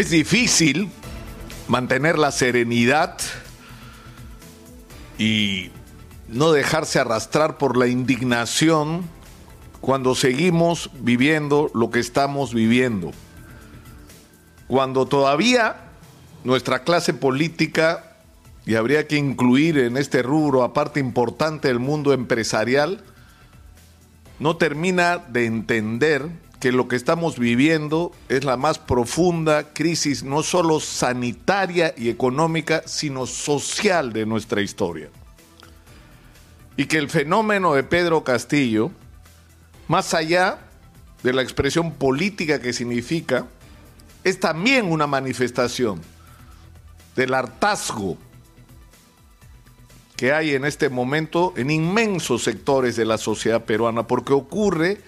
Es 0.00 0.08
difícil 0.08 0.88
mantener 1.68 2.18
la 2.18 2.32
serenidad 2.32 3.18
y 5.18 5.70
no 6.26 6.52
dejarse 6.52 6.98
arrastrar 6.98 7.58
por 7.58 7.76
la 7.76 7.86
indignación 7.86 9.02
cuando 9.82 10.14
seguimos 10.14 10.88
viviendo 11.00 11.70
lo 11.74 11.90
que 11.90 12.00
estamos 12.00 12.54
viviendo. 12.54 13.10
Cuando 14.68 15.04
todavía 15.04 15.76
nuestra 16.44 16.82
clase 16.82 17.12
política, 17.12 18.16
y 18.64 18.76
habría 18.76 19.06
que 19.06 19.16
incluir 19.16 19.76
en 19.76 19.98
este 19.98 20.22
rubro 20.22 20.62
a 20.62 20.72
parte 20.72 20.98
importante 20.98 21.68
del 21.68 21.78
mundo 21.78 22.14
empresarial, 22.14 23.04
no 24.38 24.56
termina 24.56 25.18
de 25.18 25.44
entender 25.44 26.30
que 26.60 26.72
lo 26.72 26.88
que 26.88 26.96
estamos 26.96 27.38
viviendo 27.38 28.12
es 28.28 28.44
la 28.44 28.58
más 28.58 28.78
profunda 28.78 29.72
crisis, 29.72 30.22
no 30.22 30.42
solo 30.42 30.78
sanitaria 30.78 31.94
y 31.96 32.10
económica, 32.10 32.82
sino 32.84 33.26
social 33.26 34.12
de 34.12 34.26
nuestra 34.26 34.60
historia. 34.60 35.08
Y 36.76 36.84
que 36.84 36.98
el 36.98 37.08
fenómeno 37.08 37.72
de 37.72 37.82
Pedro 37.82 38.24
Castillo, 38.24 38.90
más 39.88 40.12
allá 40.12 40.58
de 41.22 41.32
la 41.32 41.40
expresión 41.40 41.94
política 41.94 42.60
que 42.60 42.74
significa, 42.74 43.46
es 44.22 44.38
también 44.38 44.92
una 44.92 45.06
manifestación 45.06 46.02
del 47.16 47.32
hartazgo 47.32 48.18
que 50.14 50.34
hay 50.34 50.54
en 50.54 50.66
este 50.66 50.90
momento 50.90 51.54
en 51.56 51.70
inmensos 51.70 52.42
sectores 52.42 52.96
de 52.96 53.06
la 53.06 53.16
sociedad 53.16 53.64
peruana, 53.64 54.06
porque 54.06 54.34
ocurre 54.34 55.00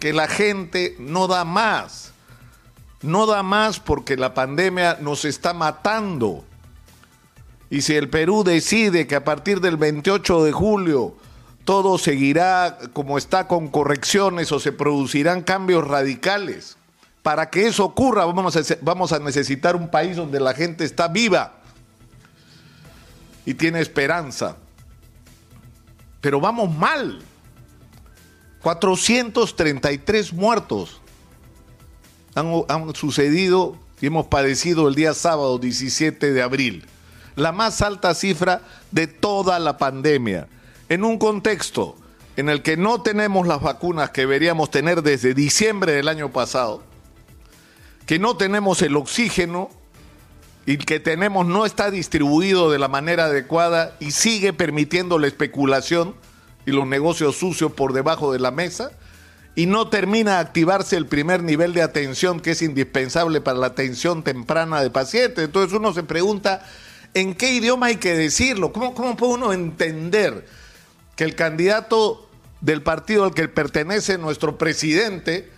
que 0.00 0.12
la 0.12 0.26
gente 0.26 0.96
no 0.98 1.28
da 1.28 1.44
más. 1.44 2.12
No 3.02 3.26
da 3.26 3.42
más 3.42 3.78
porque 3.78 4.16
la 4.16 4.34
pandemia 4.34 4.98
nos 5.00 5.24
está 5.24 5.54
matando. 5.54 6.44
Y 7.70 7.82
si 7.82 7.94
el 7.94 8.10
Perú 8.10 8.42
decide 8.42 9.06
que 9.06 9.14
a 9.14 9.24
partir 9.24 9.60
del 9.60 9.76
28 9.76 10.44
de 10.44 10.52
julio 10.52 11.14
todo 11.64 11.98
seguirá 11.98 12.78
como 12.92 13.16
está 13.16 13.46
con 13.46 13.68
correcciones 13.68 14.50
o 14.50 14.58
se 14.58 14.72
producirán 14.72 15.42
cambios 15.42 15.86
radicales, 15.86 16.76
para 17.22 17.50
que 17.50 17.68
eso 17.68 17.84
ocurra 17.84 18.24
vamos 18.24 18.56
a, 18.56 18.76
vamos 18.80 19.12
a 19.12 19.18
necesitar 19.18 19.76
un 19.76 19.88
país 19.88 20.16
donde 20.16 20.40
la 20.40 20.54
gente 20.54 20.84
está 20.84 21.06
viva 21.06 21.60
y 23.46 23.54
tiene 23.54 23.80
esperanza. 23.80 24.56
Pero 26.20 26.40
vamos 26.40 26.74
mal. 26.74 27.22
433 28.62 30.32
muertos 30.34 31.00
han, 32.34 32.94
sucedido 32.94 33.76
y 34.00 34.06
hemos 34.06 34.26
padecido 34.26 34.88
el 34.88 34.94
día 34.94 35.14
sábado 35.14 35.58
17 35.58 36.32
de 36.32 36.42
abril. 36.42 36.86
La 37.36 37.52
más 37.52 37.80
alta 37.82 38.14
cifra 38.14 38.62
de 38.90 39.06
toda 39.06 39.58
la 39.58 39.78
pandemia. 39.78 40.48
En 40.88 41.04
un 41.04 41.18
contexto 41.18 41.96
en 42.36 42.48
el 42.48 42.62
que 42.62 42.76
no 42.76 43.02
tenemos 43.02 43.46
las 43.46 43.60
vacunas 43.60 44.10
que 44.10 44.22
deberíamos 44.22 44.70
tener 44.70 45.02
desde 45.02 45.34
diciembre 45.34 45.92
del 45.92 46.08
año 46.08 46.30
pasado, 46.30 46.82
que 48.06 48.18
no 48.18 48.36
tenemos 48.36 48.82
el 48.82 48.96
oxígeno 48.96 49.70
y 50.66 50.76
que 50.76 51.00
tenemos 51.00 51.46
no 51.46 51.64
está 51.64 51.90
distribuido 51.90 52.70
de 52.70 52.78
la 52.78 52.88
manera 52.88 53.26
adecuada 53.26 53.96
y 54.00 54.10
sigue 54.10 54.52
permitiendo 54.52 55.18
la 55.18 55.26
especulación 55.26 56.14
y 56.70 56.72
los 56.72 56.86
negocios 56.86 57.36
sucios 57.36 57.72
por 57.72 57.92
debajo 57.92 58.32
de 58.32 58.38
la 58.38 58.50
mesa 58.50 58.92
y 59.56 59.66
no 59.66 59.88
termina 59.88 60.34
de 60.34 60.38
activarse 60.38 60.96
el 60.96 61.06
primer 61.06 61.42
nivel 61.42 61.74
de 61.74 61.82
atención 61.82 62.40
que 62.40 62.52
es 62.52 62.62
indispensable 62.62 63.40
para 63.40 63.58
la 63.58 63.66
atención 63.66 64.22
temprana 64.22 64.80
de 64.80 64.90
pacientes. 64.90 65.44
Entonces 65.44 65.76
uno 65.76 65.92
se 65.92 66.04
pregunta, 66.04 66.64
¿en 67.12 67.34
qué 67.34 67.52
idioma 67.52 67.86
hay 67.86 67.96
que 67.96 68.14
decirlo? 68.14 68.72
¿Cómo, 68.72 68.94
cómo 68.94 69.16
puede 69.16 69.34
uno 69.34 69.52
entender 69.52 70.46
que 71.16 71.24
el 71.24 71.34
candidato 71.34 72.28
del 72.60 72.82
partido 72.82 73.24
al 73.24 73.34
que 73.34 73.48
pertenece 73.48 74.16
nuestro 74.16 74.56
presidente 74.56 75.50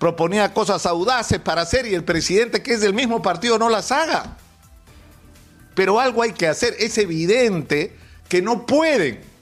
proponía 0.00 0.52
cosas 0.52 0.84
audaces 0.84 1.38
para 1.38 1.62
hacer 1.62 1.86
y 1.86 1.94
el 1.94 2.04
presidente 2.04 2.62
que 2.62 2.74
es 2.74 2.80
del 2.80 2.92
mismo 2.92 3.22
partido 3.22 3.58
no 3.58 3.68
las 3.68 3.92
haga? 3.92 4.36
Pero 5.76 6.00
algo 6.00 6.22
hay 6.22 6.32
que 6.32 6.48
hacer. 6.48 6.74
Es 6.80 6.98
evidente 6.98 7.96
que 8.28 8.42
no 8.42 8.66
pueden 8.66 9.35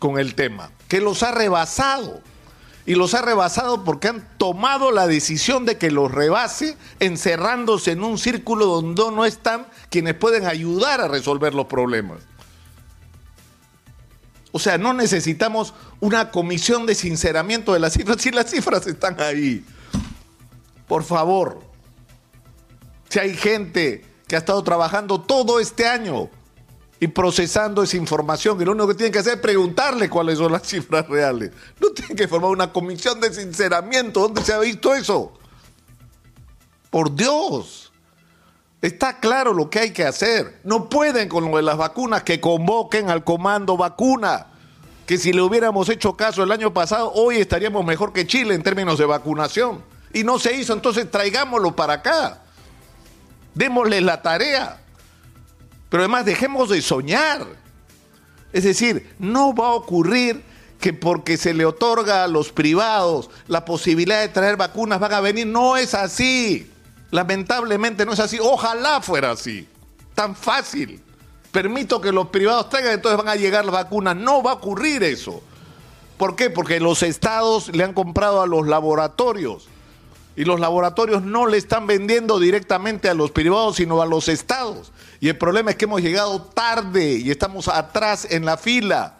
con 0.00 0.18
el 0.18 0.34
tema, 0.34 0.72
que 0.88 1.00
los 1.00 1.22
ha 1.22 1.30
rebasado. 1.30 2.20
Y 2.86 2.94
los 2.96 3.14
ha 3.14 3.22
rebasado 3.22 3.84
porque 3.84 4.08
han 4.08 4.26
tomado 4.36 4.90
la 4.90 5.06
decisión 5.06 5.64
de 5.66 5.78
que 5.78 5.92
los 5.92 6.10
rebase 6.10 6.76
encerrándose 6.98 7.92
en 7.92 8.02
un 8.02 8.18
círculo 8.18 8.66
donde 8.66 9.04
no 9.14 9.24
están 9.24 9.68
quienes 9.90 10.14
pueden 10.14 10.46
ayudar 10.46 11.00
a 11.00 11.06
resolver 11.06 11.54
los 11.54 11.66
problemas. 11.66 12.18
O 14.50 14.58
sea, 14.58 14.78
no 14.78 14.92
necesitamos 14.92 15.74
una 16.00 16.30
comisión 16.32 16.86
de 16.86 16.96
sinceramiento 16.96 17.74
de 17.74 17.78
las 17.78 17.92
cifras, 17.92 18.20
si 18.20 18.32
las 18.32 18.50
cifras 18.50 18.86
están 18.86 19.20
ahí. 19.20 19.64
Por 20.88 21.04
favor, 21.04 21.60
si 23.08 23.20
hay 23.20 23.36
gente 23.36 24.04
que 24.26 24.34
ha 24.34 24.38
estado 24.40 24.64
trabajando 24.64 25.20
todo 25.20 25.60
este 25.60 25.86
año 25.86 26.30
y 27.02 27.08
procesando 27.08 27.82
esa 27.82 27.96
información. 27.96 28.60
Y 28.60 28.64
lo 28.66 28.72
único 28.72 28.88
que 28.88 28.94
tienen 28.94 29.12
que 29.12 29.18
hacer 29.18 29.34
es 29.34 29.40
preguntarle 29.40 30.10
cuáles 30.10 30.36
son 30.36 30.52
las 30.52 30.62
cifras 30.62 31.08
reales. 31.08 31.50
No 31.80 31.88
tienen 31.90 32.14
que 32.14 32.28
formar 32.28 32.50
una 32.50 32.70
comisión 32.70 33.18
de 33.20 33.32
sinceramiento. 33.32 34.20
¿Dónde 34.20 34.42
se 34.44 34.52
ha 34.52 34.58
visto 34.58 34.94
eso? 34.94 35.32
Por 36.90 37.14
Dios. 37.14 37.90
Está 38.82 39.18
claro 39.18 39.54
lo 39.54 39.70
que 39.70 39.78
hay 39.78 39.90
que 39.92 40.04
hacer. 40.04 40.60
No 40.62 40.90
pueden 40.90 41.30
con 41.30 41.50
lo 41.50 41.56
de 41.56 41.62
las 41.62 41.78
vacunas 41.78 42.22
que 42.22 42.38
convoquen 42.38 43.08
al 43.08 43.24
comando 43.24 43.78
vacuna. 43.78 44.48
Que 45.06 45.16
si 45.16 45.32
le 45.32 45.40
hubiéramos 45.40 45.88
hecho 45.88 46.16
caso 46.16 46.42
el 46.42 46.52
año 46.52 46.74
pasado, 46.74 47.12
hoy 47.14 47.36
estaríamos 47.36 47.82
mejor 47.84 48.12
que 48.12 48.26
Chile 48.26 48.54
en 48.54 48.62
términos 48.62 48.98
de 48.98 49.06
vacunación. 49.06 49.82
Y 50.12 50.22
no 50.22 50.38
se 50.38 50.54
hizo, 50.54 50.74
entonces 50.74 51.10
traigámoslo 51.10 51.74
para 51.74 51.94
acá. 51.94 52.42
Démosle 53.54 54.02
la 54.02 54.20
tarea. 54.20 54.80
Pero 55.90 56.04
además 56.04 56.24
dejemos 56.24 56.70
de 56.70 56.80
soñar. 56.80 57.46
Es 58.52 58.64
decir, 58.64 59.14
no 59.18 59.54
va 59.54 59.68
a 59.68 59.72
ocurrir 59.72 60.42
que 60.80 60.94
porque 60.94 61.36
se 61.36 61.52
le 61.52 61.66
otorga 61.66 62.24
a 62.24 62.28
los 62.28 62.52
privados 62.52 63.28
la 63.46 63.64
posibilidad 63.64 64.20
de 64.20 64.28
traer 64.28 64.56
vacunas 64.56 64.98
van 64.98 65.12
a 65.12 65.20
venir. 65.20 65.46
No 65.46 65.76
es 65.76 65.92
así. 65.92 66.70
Lamentablemente 67.10 68.06
no 68.06 68.12
es 68.12 68.20
así. 68.20 68.38
Ojalá 68.40 69.02
fuera 69.02 69.32
así. 69.32 69.68
Tan 70.14 70.34
fácil. 70.34 71.02
Permito 71.52 72.00
que 72.00 72.12
los 72.12 72.28
privados 72.28 72.68
traigan, 72.70 72.94
entonces 72.94 73.18
van 73.18 73.28
a 73.28 73.34
llegar 73.34 73.64
las 73.64 73.74
vacunas. 73.74 74.16
No 74.16 74.42
va 74.42 74.52
a 74.52 74.54
ocurrir 74.54 75.02
eso. 75.02 75.42
¿Por 76.16 76.36
qué? 76.36 76.50
Porque 76.50 76.78
los 76.78 77.02
estados 77.02 77.74
le 77.74 77.82
han 77.82 77.92
comprado 77.92 78.40
a 78.40 78.46
los 78.46 78.66
laboratorios 78.68 79.68
y 80.36 80.44
los 80.44 80.60
laboratorios 80.60 81.22
no 81.22 81.46
le 81.46 81.58
están 81.58 81.86
vendiendo 81.86 82.38
directamente 82.38 83.08
a 83.08 83.14
los 83.14 83.30
privados, 83.30 83.76
sino 83.76 84.00
a 84.00 84.06
los 84.06 84.28
estados. 84.28 84.92
Y 85.20 85.28
el 85.28 85.36
problema 85.36 85.70
es 85.70 85.76
que 85.76 85.84
hemos 85.84 86.00
llegado 86.00 86.40
tarde 86.42 87.18
y 87.18 87.30
estamos 87.30 87.68
atrás 87.68 88.26
en 88.30 88.44
la 88.44 88.56
fila. 88.56 89.16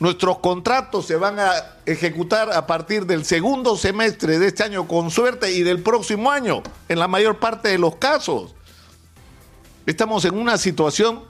Nuestros 0.00 0.38
contratos 0.38 1.06
se 1.06 1.16
van 1.16 1.38
a 1.38 1.52
ejecutar 1.86 2.52
a 2.52 2.66
partir 2.66 3.06
del 3.06 3.24
segundo 3.24 3.76
semestre 3.76 4.38
de 4.38 4.48
este 4.48 4.64
año 4.64 4.86
con 4.88 5.10
suerte 5.10 5.52
y 5.52 5.62
del 5.62 5.82
próximo 5.82 6.30
año, 6.30 6.62
en 6.88 6.98
la 6.98 7.08
mayor 7.08 7.38
parte 7.38 7.68
de 7.68 7.78
los 7.78 7.96
casos. 7.96 8.54
Estamos 9.86 10.24
en 10.24 10.36
una 10.36 10.58
situación 10.58 11.22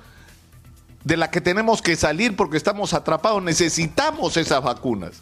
de 1.03 1.17
la 1.17 1.31
que 1.31 1.41
tenemos 1.41 1.83
que 1.83 1.97
salir 1.97 2.35
porque 2.37 2.57
estamos 2.57 2.95
atrapados. 2.95 3.43
Necesitamos 3.43 4.37
esas 4.37 4.63
vacunas. 4.63 5.21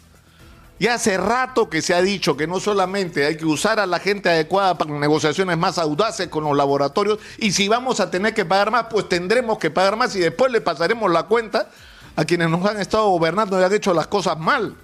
Y 0.79 0.87
hace 0.87 1.17
rato 1.17 1.69
que 1.69 1.81
se 1.81 1.93
ha 1.93 2.01
dicho 2.01 2.35
que 2.35 2.47
no 2.47 2.59
solamente 2.59 3.25
hay 3.25 3.37
que 3.37 3.45
usar 3.45 3.79
a 3.79 3.85
la 3.85 3.99
gente 3.99 4.29
adecuada 4.29 4.77
para 4.77 4.91
negociaciones 4.91 5.57
más 5.57 5.77
audaces 5.77 6.27
con 6.27 6.43
los 6.43 6.57
laboratorios, 6.57 7.19
y 7.37 7.51
si 7.51 7.67
vamos 7.67 7.99
a 7.99 8.09
tener 8.09 8.33
que 8.33 8.43
pagar 8.43 8.71
más, 8.71 8.87
pues 8.89 9.07
tendremos 9.07 9.59
que 9.59 9.71
pagar 9.71 9.95
más 9.95 10.15
y 10.15 10.19
después 10.19 10.51
le 10.51 10.61
pasaremos 10.61 11.11
la 11.11 11.23
cuenta 11.23 11.69
a 12.15 12.25
quienes 12.25 12.49
nos 12.49 12.65
han 12.65 12.79
estado 12.79 13.07
gobernando 13.09 13.59
y 13.59 13.63
han 13.63 13.73
hecho 13.73 13.93
las 13.93 14.07
cosas 14.07 14.37
mal. 14.39 14.75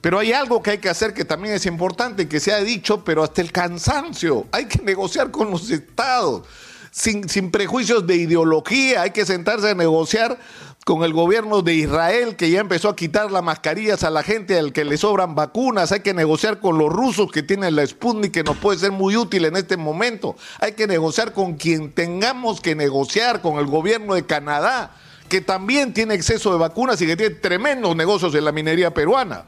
Pero 0.00 0.18
hay 0.18 0.32
algo 0.32 0.62
que 0.62 0.70
hay 0.70 0.78
que 0.78 0.88
hacer 0.88 1.12
que 1.12 1.24
también 1.24 1.54
es 1.54 1.66
importante, 1.66 2.28
que 2.28 2.40
se 2.40 2.52
ha 2.52 2.60
dicho, 2.60 3.04
pero 3.04 3.22
hasta 3.22 3.42
el 3.42 3.52
cansancio. 3.52 4.46
Hay 4.50 4.66
que 4.66 4.82
negociar 4.82 5.30
con 5.30 5.50
los 5.50 5.70
estados, 5.70 6.46
sin, 6.90 7.28
sin 7.28 7.50
prejuicios 7.50 8.06
de 8.06 8.16
ideología, 8.16 9.02
hay 9.02 9.10
que 9.10 9.26
sentarse 9.26 9.70
a 9.70 9.74
negociar 9.74 10.38
con 10.84 11.04
el 11.04 11.12
gobierno 11.12 11.62
de 11.62 11.74
Israel 11.74 12.36
que 12.36 12.50
ya 12.50 12.60
empezó 12.60 12.88
a 12.88 12.96
quitar 12.96 13.30
las 13.30 13.42
mascarillas 13.42 14.02
a 14.02 14.10
la 14.10 14.22
gente 14.22 14.58
al 14.58 14.72
que 14.72 14.84
le 14.84 14.96
sobran 14.96 15.34
vacunas, 15.34 15.92
hay 15.92 16.00
que 16.00 16.14
negociar 16.14 16.58
con 16.58 16.78
los 16.78 16.90
rusos 16.90 17.30
que 17.30 17.42
tienen 17.42 17.76
la 17.76 17.86
Sputnik 17.86 18.32
que 18.32 18.42
nos 18.42 18.56
puede 18.56 18.78
ser 18.78 18.92
muy 18.92 19.16
útil 19.16 19.44
en 19.44 19.56
este 19.56 19.76
momento, 19.76 20.36
hay 20.58 20.72
que 20.72 20.86
negociar 20.86 21.32
con 21.32 21.54
quien 21.54 21.92
tengamos 21.92 22.60
que 22.60 22.74
negociar, 22.74 23.42
con 23.42 23.58
el 23.58 23.66
gobierno 23.66 24.14
de 24.14 24.24
Canadá, 24.24 24.96
que 25.28 25.40
también 25.40 25.92
tiene 25.92 26.14
exceso 26.14 26.52
de 26.52 26.58
vacunas 26.58 27.00
y 27.02 27.06
que 27.06 27.16
tiene 27.16 27.34
tremendos 27.36 27.94
negocios 27.94 28.34
en 28.34 28.44
la 28.44 28.52
minería 28.52 28.92
peruana. 28.92 29.44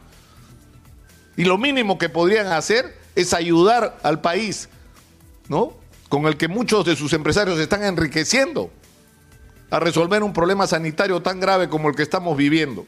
Y 1.37 1.45
lo 1.45 1.59
mínimo 1.59 1.99
que 1.99 2.09
podrían 2.09 2.49
hacer 2.49 2.97
es 3.17 3.33
ayudar 3.33 3.99
al 4.03 4.21
país 4.21 4.69
¿no? 5.49 5.75
Con 6.09 6.27
el 6.27 6.37
que 6.37 6.49
muchos 6.49 6.85
de 6.85 6.97
sus 6.97 7.13
empresarios 7.13 7.59
están 7.59 7.85
enriqueciendo 7.85 8.71
a 9.73 9.81
resolver 9.81 10.23
un 10.23 10.35
problema 10.35 10.67
sanitario 10.67 11.23
tan 11.23 11.41
grave 11.41 11.71
como 11.71 11.89
el 11.89 11.97
que 11.97 12.03
estamos 12.03 12.37
viviendo. 12.37 12.85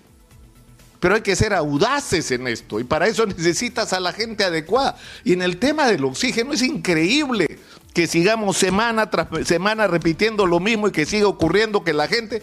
Pero 1.01 1.15
hay 1.15 1.23
que 1.23 1.35
ser 1.35 1.55
audaces 1.55 2.31
en 2.31 2.47
esto 2.47 2.79
y 2.79 2.85
para 2.85 3.07
eso 3.07 3.25
necesitas 3.27 3.95
a 3.95 4.01
la 4.01 4.13
gente 4.13 4.45
adecuada. 4.45 4.95
Y 5.25 5.33
en 5.33 5.41
el 5.41 5.57
tema 5.57 5.87
del 5.87 6.05
oxígeno 6.05 6.53
es 6.53 6.61
increíble 6.61 7.59
que 7.95 8.07
sigamos 8.07 8.59
semana 8.59 9.09
tras 9.09 9.29
semana 9.47 9.87
repitiendo 9.87 10.47
lo 10.47 10.61
mismo 10.61 10.89
y 10.89 10.93
que 10.93 11.07
siga 11.07 11.27
ocurriendo 11.27 11.83
que 11.83 11.95
la 11.95 12.07
gente... 12.07 12.43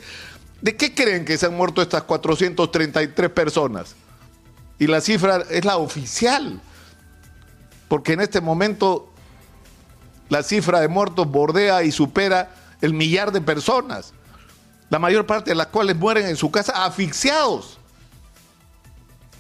¿De 0.60 0.76
qué 0.76 0.96
creen 0.96 1.24
que 1.24 1.38
se 1.38 1.46
han 1.46 1.56
muerto 1.56 1.82
estas 1.82 2.04
433 2.04 3.30
personas? 3.30 3.96
Y 4.80 4.88
la 4.88 5.02
cifra 5.02 5.44
es 5.52 5.66
la 5.66 5.78
oficial. 5.78 6.60
Porque 7.88 8.14
en 8.14 8.22
este 8.22 8.42
momento 8.42 9.12
la 10.30 10.42
cifra 10.42 10.80
de 10.80 10.88
muertos 10.88 11.30
bordea 11.30 11.84
y 11.84 11.92
supera 11.92 12.56
el 12.82 12.96
millar 12.96 13.32
de 13.32 13.42
personas. 13.42 14.14
La 14.92 15.00
mayor 15.00 15.26
parte 15.26 15.52
de 15.52 15.56
las 15.56 15.68
cuales 15.68 15.96
mueren 15.96 16.28
en 16.28 16.36
su 16.36 16.52
casa 16.52 16.84
asfixiados. 16.84 17.80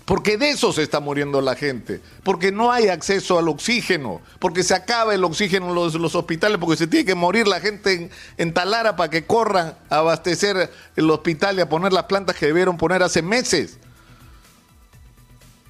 Porque 0.05 0.37
de 0.37 0.49
eso 0.49 0.71
se 0.71 0.81
está 0.81 1.01
muriendo 1.01 1.41
la 1.41 1.57
gente. 1.57 1.99
Porque 2.23 2.53
no 2.53 2.71
hay 2.71 2.87
acceso 2.87 3.37
al 3.37 3.49
oxígeno. 3.49 4.21
Porque 4.39 4.63
se 4.63 4.73
acaba 4.73 5.13
el 5.13 5.25
oxígeno 5.25 5.67
en 5.67 5.75
los, 5.75 6.15
hospitales. 6.15 6.57
Porque 6.57 6.77
se 6.77 6.87
tiene 6.87 7.05
que 7.05 7.15
morir 7.15 7.49
la 7.49 7.59
gente 7.59 8.09
en, 8.37 8.53
Talara 8.53 8.95
para 8.95 9.09
que 9.09 9.25
corran 9.25 9.75
a 9.89 9.97
abastecer 9.97 10.71
el 10.95 11.11
hospital 11.11 11.57
y 11.57 11.61
a 11.61 11.67
poner 11.67 11.91
las 11.91 12.05
plantas 12.05 12.37
que 12.37 12.45
debieron 12.45 12.77
poner 12.77 13.03
hace 13.03 13.21
meses. 13.21 13.77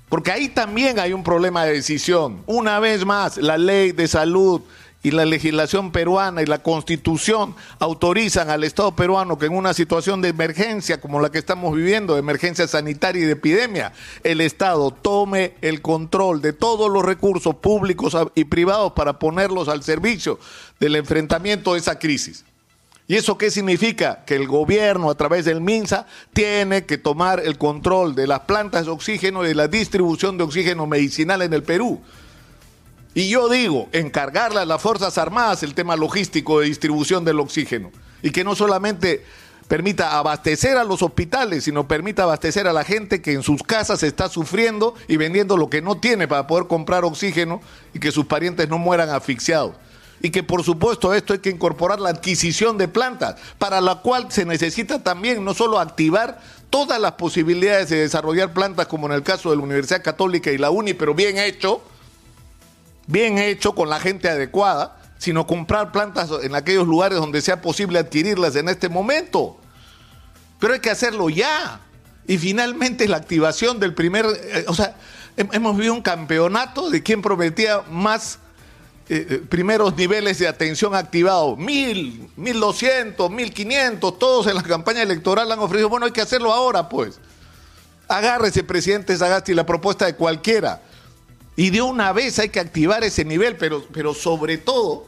Porque 0.10 0.32
ahí 0.32 0.50
también 0.50 1.00
hay 1.00 1.12
un 1.12 1.24
problema 1.24 1.66
de 1.66 1.74
decisión. 1.74 2.44
Una 2.46 2.80
vez 2.80 3.04
más, 3.04 3.38
la 3.38 3.58
ley 3.58 3.94
de 3.94 4.08
salud 4.08 4.62
y 5.04 5.12
la 5.12 5.26
legislación 5.26 5.92
peruana 5.92 6.42
y 6.42 6.46
la 6.46 6.62
constitución 6.62 7.56
autorizan 7.80 8.50
al 8.50 8.64
Estado 8.64 8.96
peruano 8.96 9.38
que 9.38 9.48
en 9.48 9.56
una 9.56 9.74
situación 9.74 10.22
de 10.22 10.30
emergencia 10.30 11.02
como 11.02 11.20
la 11.20 11.32
que 11.32 11.40
estamos 11.40 11.76
viviendo, 11.76 12.14
de 12.14 12.20
emergencia 12.20 12.68
sanitaria 12.68 13.24
y 13.24 13.26
de 13.26 13.34
epidemia, 13.34 13.94
el 14.24 14.42
Estado 14.42 14.92
tome 14.92 15.56
el 15.62 15.82
control 15.82 16.42
de 16.42 16.54
todos 16.54 16.92
los 16.92 17.04
recursos 17.04 17.56
públicos 17.56 18.16
y 18.36 18.46
privados 18.46 18.94
para 18.94 19.18
ponerlos 19.18 19.70
al 19.70 19.84
servicio 19.84 20.40
del 20.80 20.96
enfrentamiento 20.96 21.74
de 21.74 21.80
esa 21.80 21.98
crisis. 21.98 22.46
¿Y 23.08 23.16
eso 23.16 23.38
qué 23.38 23.52
significa? 23.52 24.24
Que 24.26 24.36
el 24.36 24.48
gobierno 24.48 25.10
a 25.10 25.16
través 25.16 25.44
del 25.44 25.60
MINSA 25.60 26.06
tiene 26.32 26.86
que 26.86 26.98
tomar 26.98 27.42
el 27.42 27.58
control 27.58 28.16
de 28.16 28.26
las 28.26 28.42
plantas 28.42 28.86
de 28.86 28.92
oxígeno 28.92 29.44
y 29.44 29.50
de 29.50 29.56
la 29.56 29.68
distribución 29.68 30.38
de 30.38 30.46
oxígeno 30.46 30.88
medicinal 30.88 31.42
en 31.42 31.52
el 31.52 31.64
Perú. 31.64 32.02
Y 33.14 33.30
yo 33.30 33.50
digo, 33.50 33.90
encargarle 33.92 34.62
a 34.62 34.66
las 34.66 34.82
Fuerzas 34.82 35.18
Armadas 35.18 35.64
el 35.64 35.74
tema 35.74 35.96
logístico 35.98 36.60
de 36.60 36.68
distribución 36.68 37.26
del 37.26 37.40
oxígeno. 37.40 37.92
Y 38.22 38.32
que 38.32 38.44
no 38.44 38.56
solamente 38.56 39.26
permita 39.68 40.18
abastecer 40.18 40.78
a 40.78 40.84
los 40.84 41.02
hospitales, 41.02 41.66
sino 41.66 41.88
permita 41.88 42.24
abastecer 42.24 42.68
a 42.68 42.74
la 42.74 42.84
gente 42.84 43.22
que 43.22 43.34
en 43.34 43.44
sus 43.44 43.64
casas 43.64 44.04
está 44.04 44.30
sufriendo 44.30 44.96
y 45.08 45.18
vendiendo 45.18 45.58
lo 45.58 45.70
que 45.70 45.82
no 45.82 45.98
tiene 45.98 46.28
para 46.28 46.48
poder 46.48 46.68
comprar 46.68 47.04
oxígeno 47.04 47.62
y 47.94 48.00
que 48.00 48.12
sus 48.12 48.26
parientes 48.26 48.70
no 48.70 48.78
mueran 48.78 49.10
asfixiados. 49.10 49.76
Y 50.22 50.30
que 50.30 50.44
por 50.44 50.64
supuesto 50.64 51.14
esto 51.14 51.34
hay 51.34 51.40
que 51.40 51.50
incorporar 51.50 52.00
la 52.00 52.10
adquisición 52.10 52.78
de 52.78 52.88
plantas, 52.88 53.36
para 53.58 53.82
la 53.82 53.96
cual 53.96 54.32
se 54.32 54.46
necesita 54.46 55.04
también 55.04 55.44
no 55.44 55.54
solo 55.54 55.80
activar 55.80 56.40
todas 56.70 57.02
las 57.02 57.14
posibilidades 57.14 57.90
de 57.90 57.98
desarrollar 57.98 58.54
plantas, 58.54 58.88
como 58.88 59.08
en 59.08 59.14
el 59.14 59.24
caso 59.24 59.50
de 59.50 59.58
la 59.58 59.64
Universidad 59.64 60.04
Católica 60.04 60.52
y 60.52 60.58
la 60.58 60.70
UNI, 60.70 60.94
pero 60.94 61.16
bien 61.16 61.38
hecho, 61.38 61.82
bien 63.12 63.38
hecho, 63.38 63.76
con 63.76 63.90
la 63.90 64.00
gente 64.00 64.30
adecuada, 64.30 64.98
sino 65.18 65.46
comprar 65.46 65.92
plantas 65.92 66.30
en 66.42 66.56
aquellos 66.56 66.88
lugares 66.88 67.20
donde 67.20 67.42
sea 67.42 67.62
posible 67.62 68.00
adquirirlas 68.00 68.56
en 68.56 68.70
este 68.70 68.90
momento. 68.90 69.60
Pero 70.60 70.74
hay 70.74 70.80
que 70.80 70.90
hacerlo 70.90 71.30
ya. 71.30 71.82
Y 72.28 72.38
finalmente 72.38 73.08
la 73.08 73.18
activación 73.18 73.80
del 73.80 73.94
primer, 73.94 74.26
eh, 74.26 74.66
o 74.68 74.74
sea, 74.74 74.96
hemos 75.38 75.76
vivido 75.76 75.94
un 75.94 76.02
campeonato 76.02 76.90
de 76.90 77.04
quien 77.04 77.22
prometía 77.22 77.82
más 77.90 78.40
eh, 79.10 79.28
eh, 79.30 79.44
primeros 79.50 79.98
niveles 79.98 80.40
de 80.40 80.48
atención 80.48 80.96
activados, 80.96 81.58
mil, 81.58 82.30
mil 82.38 82.60
doscientos, 82.60 83.30
mil 83.30 83.54
quinientos, 83.54 84.18
todos 84.18 84.48
en 84.48 84.56
la 84.56 84.64
campaña 84.64 85.02
electoral 85.02 85.52
han 85.52 85.60
ofrecido, 85.60 85.90
bueno, 85.90 86.06
hay 86.06 86.14
que 86.14 86.22
hacerlo 86.22 86.54
ahora, 86.54 86.88
pues. 86.88 87.20
Agárrese, 88.08 88.64
presidente 88.64 89.18
Sagasti, 89.18 89.54
la 89.54 89.66
propuesta 89.66 90.06
de 90.06 90.16
cualquiera. 90.16 90.82
Y 91.56 91.70
de 91.70 91.82
una 91.82 92.14
vez 92.14 92.40
hay 92.40 92.50
que 92.50 92.60
activar 92.60 93.04
ese 93.04 93.26
nivel, 93.26 93.58
pero, 93.58 93.86
pero 93.92 94.14
sobre 94.14 94.58
todo, 94.58 95.08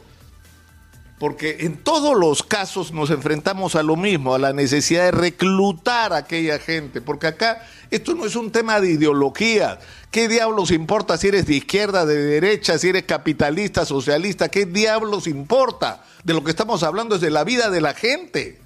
porque 1.18 1.58
en 1.60 1.78
todos 1.78 2.16
los 2.16 2.42
casos 2.42 2.92
nos 2.92 3.10
enfrentamos 3.10 3.76
a 3.76 3.82
lo 3.82 3.96
mismo, 3.96 4.34
a 4.34 4.38
la 4.38 4.52
necesidad 4.52 5.04
de 5.04 5.10
reclutar 5.12 6.12
a 6.12 6.18
aquella 6.18 6.58
gente, 6.58 7.00
porque 7.00 7.28
acá 7.28 7.66
esto 7.90 8.14
no 8.14 8.26
es 8.26 8.36
un 8.36 8.50
tema 8.50 8.80
de 8.80 8.90
ideología. 8.90 9.78
¿Qué 10.10 10.28
diablos 10.28 10.70
importa 10.70 11.16
si 11.16 11.28
eres 11.28 11.46
de 11.46 11.54
izquierda, 11.54 12.04
de 12.04 12.16
derecha, 12.16 12.78
si 12.78 12.88
eres 12.88 13.04
capitalista, 13.04 13.86
socialista? 13.86 14.48
¿Qué 14.48 14.66
diablos 14.66 15.26
importa? 15.26 16.04
De 16.24 16.34
lo 16.34 16.44
que 16.44 16.50
estamos 16.50 16.82
hablando 16.82 17.14
es 17.14 17.20
de 17.20 17.30
la 17.30 17.44
vida 17.44 17.70
de 17.70 17.80
la 17.80 17.94
gente. 17.94 18.63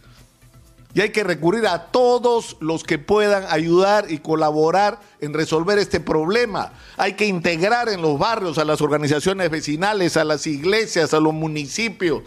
Y 0.94 1.02
hay 1.02 1.10
que 1.10 1.22
recurrir 1.22 1.66
a 1.66 1.86
todos 1.86 2.56
los 2.60 2.82
que 2.82 2.98
puedan 2.98 3.44
ayudar 3.50 4.10
y 4.10 4.18
colaborar 4.18 5.00
en 5.20 5.34
resolver 5.34 5.78
este 5.78 6.00
problema. 6.00 6.72
Hay 6.96 7.12
que 7.12 7.26
integrar 7.26 7.88
en 7.88 8.00
los 8.00 8.18
barrios 8.18 8.58
a 8.58 8.64
las 8.64 8.80
organizaciones 8.80 9.50
vecinales, 9.50 10.16
a 10.16 10.24
las 10.24 10.46
iglesias, 10.46 11.12
a 11.12 11.20
los 11.20 11.34
municipios, 11.34 12.22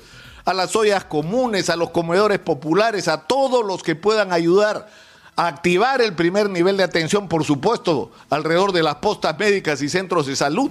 a 0.45 0.53
las 0.53 0.75
ollas 0.75 1.05
comunes, 1.05 1.69
a 1.69 1.75
los 1.75 1.89
comedores 1.89 2.39
populares, 2.39 3.07
a 3.07 3.25
todos 3.25 3.65
los 3.65 3.81
que 3.81 3.95
puedan 3.95 4.31
ayudar 4.31 4.87
a 5.35 5.47
activar 5.47 6.01
el 6.01 6.13
primer 6.13 6.49
nivel 6.49 6.77
de 6.77 6.83
atención, 6.83 7.27
por 7.27 7.43
supuesto, 7.43 8.11
alrededor 8.29 8.73
de 8.73 8.83
las 8.83 8.95
postas 8.95 9.37
médicas 9.39 9.81
y 9.81 9.89
centros 9.89 10.27
de 10.27 10.35
salud, 10.35 10.69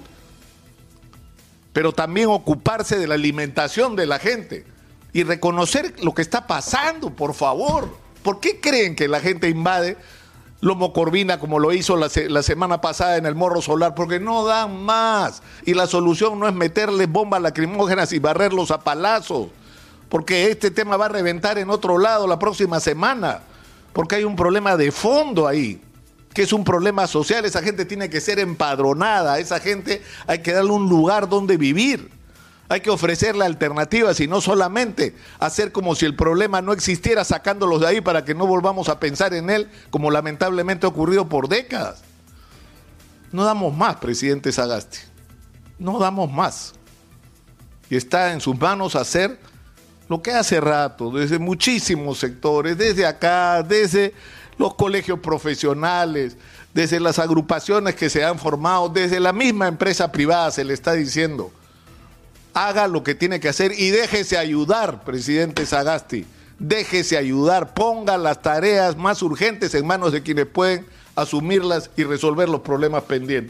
pero 1.72 1.92
también 1.92 2.28
ocuparse 2.28 2.98
de 2.98 3.08
la 3.08 3.14
alimentación 3.14 3.96
de 3.96 4.06
la 4.06 4.19
gente 4.19 4.64
y 5.12 5.22
reconocer 5.24 5.94
lo 6.02 6.14
que 6.14 6.22
está 6.22 6.46
pasando, 6.46 7.10
por 7.10 7.34
favor. 7.34 7.96
¿Por 8.22 8.40
qué 8.40 8.60
creen 8.60 8.94
que 8.94 9.08
la 9.08 9.20
gente 9.20 9.48
invade 9.48 9.96
Lomo 10.60 10.92
Corvina 10.92 11.40
como 11.40 11.58
lo 11.58 11.72
hizo 11.72 11.96
la, 11.96 12.08
semana 12.42 12.80
pasada 12.80 13.16
en 13.16 13.26
el 13.26 13.34
Morro 13.34 13.62
Solar? 13.62 13.94
Porque 13.94 14.20
no 14.20 14.44
dan 14.44 14.82
más. 14.82 15.42
Y 15.64 15.74
la 15.74 15.86
solución 15.86 16.38
no 16.38 16.46
es 16.46 16.54
meterle 16.54 17.06
bombas 17.06 17.40
lacrimógenas 17.40 18.12
y 18.12 18.18
barrerlos 18.18 18.70
a 18.70 18.80
palazos. 18.80 19.48
Porque 20.08 20.50
este 20.50 20.70
tema 20.70 20.96
va 20.96 21.06
a 21.06 21.11
reventar 21.11 21.58
en 21.58 21.70
otro 21.70 21.99
lado 21.99 22.26
la 22.26 22.38
próxima 22.38 22.78
semana. 22.80 23.40
Porque 23.92 24.16
hay 24.16 24.25
un 24.25 24.37
problema 24.37 24.76
de 24.76 24.92
fondo 24.92 25.46
ahí 25.49 25.80
que 26.32 26.42
es 26.42 26.52
un 26.52 26.62
problema 26.62 27.08
social, 27.08 27.44
esa 27.44 27.61
gente 27.61 27.85
tiene 27.85 28.08
que 28.08 28.20
ser 28.20 28.38
empadronada, 28.38 29.40
esa 29.40 29.58
gente 29.58 30.00
hay 30.28 30.38
que 30.38 30.52
darle 30.52 30.70
un 30.70 30.88
lugar 30.88 31.28
donde 31.28 31.56
vivir. 31.56 32.19
Hay 32.70 32.82
que 32.82 32.90
ofrecerle 32.90 33.44
alternativas 33.44 34.20
y 34.20 34.28
no 34.28 34.40
solamente 34.40 35.16
hacer 35.40 35.72
como 35.72 35.96
si 35.96 36.06
el 36.06 36.14
problema 36.14 36.62
no 36.62 36.72
existiera 36.72 37.24
sacándolos 37.24 37.80
de 37.80 37.88
ahí 37.88 38.00
para 38.00 38.24
que 38.24 38.32
no 38.32 38.46
volvamos 38.46 38.88
a 38.88 39.00
pensar 39.00 39.34
en 39.34 39.50
él 39.50 39.68
como 39.90 40.08
lamentablemente 40.08 40.86
ha 40.86 40.88
ocurrido 40.88 41.28
por 41.28 41.48
décadas. 41.48 42.02
No 43.32 43.42
damos 43.42 43.76
más, 43.76 43.96
presidente 43.96 44.52
Sagasti. 44.52 44.98
No 45.80 45.98
damos 45.98 46.30
más. 46.30 46.74
Y 47.90 47.96
está 47.96 48.32
en 48.32 48.40
sus 48.40 48.56
manos 48.56 48.94
hacer 48.94 49.40
lo 50.08 50.22
que 50.22 50.30
hace 50.30 50.60
rato, 50.60 51.10
desde 51.10 51.40
muchísimos 51.40 52.18
sectores, 52.18 52.78
desde 52.78 53.04
acá, 53.04 53.64
desde 53.64 54.14
los 54.58 54.74
colegios 54.74 55.18
profesionales, 55.18 56.36
desde 56.72 57.00
las 57.00 57.18
agrupaciones 57.18 57.96
que 57.96 58.08
se 58.08 58.24
han 58.24 58.38
formado, 58.38 58.88
desde 58.88 59.18
la 59.18 59.32
misma 59.32 59.66
empresa 59.66 60.12
privada 60.12 60.52
se 60.52 60.62
le 60.62 60.72
está 60.72 60.92
diciendo 60.92 61.50
haga 62.54 62.87
lo 62.87 63.02
que 63.02 63.14
tiene 63.14 63.40
que 63.40 63.49
hacer 63.49 63.73
y 63.76 63.90
déjese 63.90 64.38
ayudar, 64.38 65.04
presidente 65.04 65.66
Sagasti. 65.66 66.26
Déjese 66.59 67.16
ayudar, 67.16 67.73
ponga 67.73 68.19
las 68.19 68.42
tareas 68.42 68.97
más 68.97 69.23
urgentes 69.23 69.75
en 69.75 69.87
manos 69.87 70.12
de 70.12 70.23
quienes 70.23 70.47
pueden 70.47 70.87
asumirlas 71.16 71.90
y 71.97 72.04
resolver 72.04 72.49
los 72.49 72.61
problemas 72.61 73.04
pendientes. 73.04 73.49